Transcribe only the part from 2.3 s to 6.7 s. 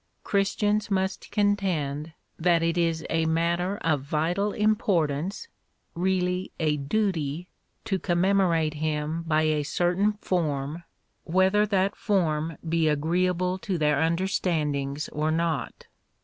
that it is a matter of vital importance— really